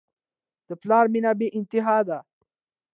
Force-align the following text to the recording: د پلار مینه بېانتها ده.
د 0.67 0.69
پلار 0.81 1.05
مینه 1.13 1.31
بېانتها 1.39 1.97
ده. 2.07 2.19